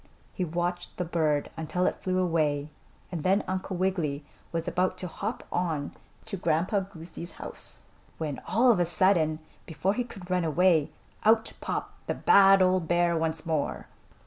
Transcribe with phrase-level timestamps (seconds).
[0.33, 2.71] He watched the bird until it flew away,
[3.11, 5.91] and then Uncle Wiggily was about to hop on
[6.25, 7.83] to Grandpa Goosey's house
[8.17, 9.37] when, all of a sudden,
[9.67, 10.91] before he could run away,
[11.23, 13.85] out popped the bad old bear once more.